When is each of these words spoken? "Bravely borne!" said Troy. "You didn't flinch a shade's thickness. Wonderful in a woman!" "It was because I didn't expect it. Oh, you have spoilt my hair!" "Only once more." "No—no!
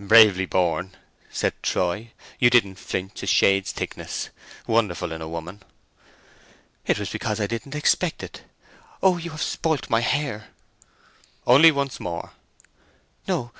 "Bravely 0.00 0.46
borne!" 0.46 0.96
said 1.30 1.52
Troy. 1.62 2.10
"You 2.40 2.50
didn't 2.50 2.74
flinch 2.74 3.22
a 3.22 3.26
shade's 3.28 3.70
thickness. 3.70 4.30
Wonderful 4.66 5.12
in 5.12 5.22
a 5.22 5.28
woman!" 5.28 5.62
"It 6.86 6.98
was 6.98 7.08
because 7.10 7.40
I 7.40 7.46
didn't 7.46 7.76
expect 7.76 8.24
it. 8.24 8.42
Oh, 9.00 9.16
you 9.16 9.30
have 9.30 9.40
spoilt 9.40 9.88
my 9.88 10.00
hair!" 10.00 10.48
"Only 11.46 11.70
once 11.70 12.00
more." 12.00 12.32
"No—no! 13.28 13.52